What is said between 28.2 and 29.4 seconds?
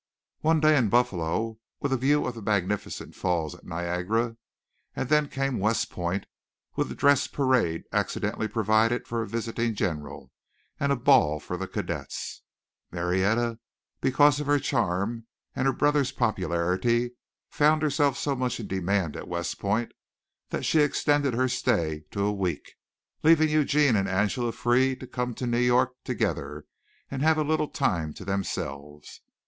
themselves.